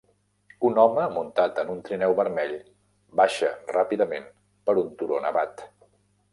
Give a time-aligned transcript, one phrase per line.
[0.69, 2.55] Un home muntat en un trineu vermell
[3.23, 4.29] baixa ràpidament
[4.71, 5.67] per un turó nevat